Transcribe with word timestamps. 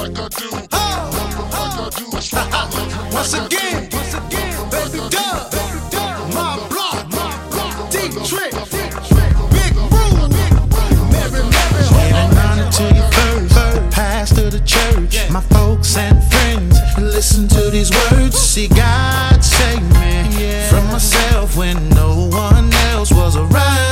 like 0.00 0.18
I 0.18 0.28
do. 0.28 0.50
Love 0.50 0.60
her 0.62 1.50
like 1.50 1.74
I 1.76 1.90
do. 1.98 2.10
That's 2.10 2.32
why 2.32 2.48
I 2.50 2.64
love 2.64 2.92
her 2.92 3.10
Once 3.12 3.32
like 3.32 3.42
I 3.42 3.48
do. 3.48 3.56
again, 3.56 3.88
once 3.92 4.14
again, 4.14 4.70
baby 4.70 4.98
dub, 5.10 5.52
my 6.32 6.56
block, 6.70 7.04
my 7.12 7.48
block, 7.50 7.90
deep 7.90 8.12
trick, 8.24 8.52
big 9.52 9.76
room, 9.76 10.30
Mary, 11.12 11.42
Mary, 11.44 11.84
Giving 11.92 12.38
honor 12.38 12.70
to 12.70 12.84
you 12.96 13.04
first, 13.12 13.54
the 13.54 13.88
pastor 13.92 14.48
the 14.50 14.60
church, 14.60 15.30
my 15.30 15.42
folks 15.42 15.96
and 15.96 16.22
friends. 16.32 16.78
Listen 16.98 17.46
to 17.48 17.70
these 17.70 17.90
words. 17.90 18.38
See 18.38 18.68
God 18.68 19.44
save 19.44 19.82
me 19.82 20.62
from 20.70 20.86
myself 20.86 21.56
when 21.56 21.88
no 21.90 22.28
one 22.28 22.72
else 22.92 23.12
was 23.12 23.36
around. 23.36 23.89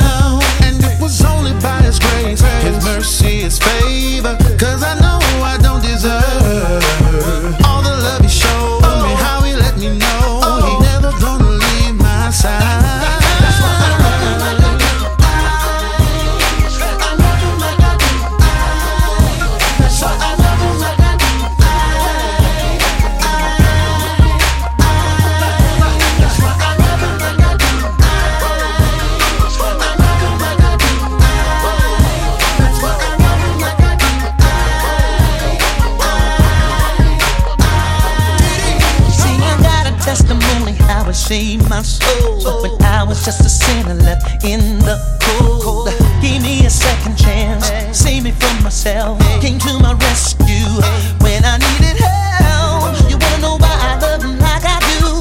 saved 41.29 41.69
my 41.69 41.83
soul 41.83 42.63
when 42.63 42.81
I 42.81 43.03
was 43.03 43.23
just 43.23 43.41
a 43.45 43.49
sinner 43.49 43.93
left 43.93 44.43
in 44.43 44.79
the 44.79 44.97
cold. 45.21 45.89
Gave 46.23 46.41
me 46.41 46.65
a 46.65 46.71
second 46.71 47.19
chance, 47.19 47.69
saved 47.95 48.23
me 48.23 48.31
from 48.31 48.63
myself. 48.63 49.19
Came 49.39 49.59
to 49.59 49.77
my 49.77 49.93
rescue 49.93 50.73
when 51.21 51.45
I 51.45 51.59
needed 51.61 52.01
help. 52.01 52.97
You 53.11 53.17
wanna 53.21 53.41
know 53.45 53.57
why 53.61 53.75
I 53.89 53.99
love 54.01 54.23
him 54.23 54.39
like 54.39 54.65
I 54.65 54.79
do? 54.89 55.19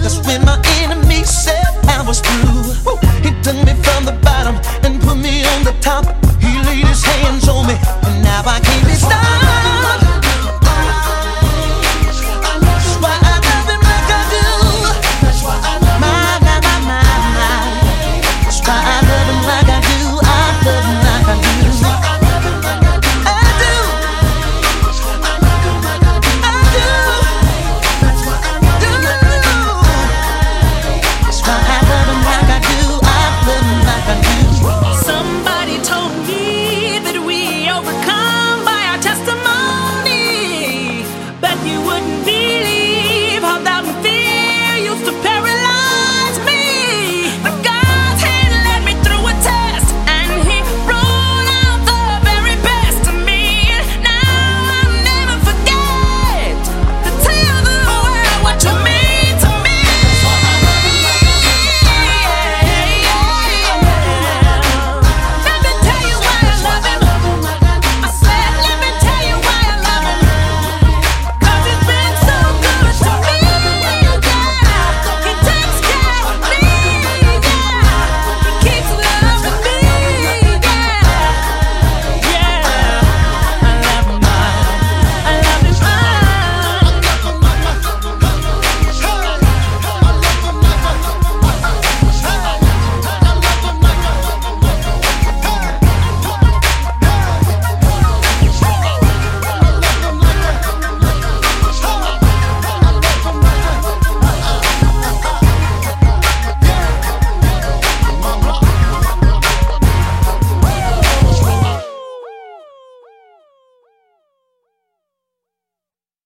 That's 0.00 0.26
when 0.26 0.40
my 0.46 0.56
enemy 0.80 1.22
said 1.22 1.68
I 1.86 2.00
was 2.00 2.20
through, 2.20 2.72
he 3.20 3.30
dug 3.42 3.56
me 3.66 3.74
from 3.84 4.06
the 4.06 4.16
bottom 4.24 4.56
and 4.84 5.02
put 5.02 5.18
me 5.18 5.44
on 5.52 5.64
the 5.64 5.76
top. 5.82 6.06
He 6.40 6.48
laid 6.64 6.86
his 6.86 7.04
hands 7.04 7.46
on 7.46 7.66
me, 7.66 7.76
and 8.08 8.24
now 8.24 8.40
I 8.46 8.58
can't 8.58 8.86
be 8.86 8.94
stopped. 8.94 10.21